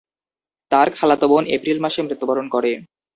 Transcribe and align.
তার 0.71 0.87
খালাতো 0.97 1.25
বোন 1.31 1.43
এপ্রিল 1.55 1.77
মাসে 1.81 1.99
মৃত্যুবরণ 2.01 2.45
করে। 2.47 2.71